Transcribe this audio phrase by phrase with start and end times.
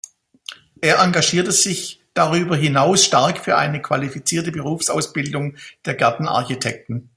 [0.81, 7.09] Er engagierte sich darüber hinaus stark für eine qualifizierte Berufsausbildung der Gartenarchitekten.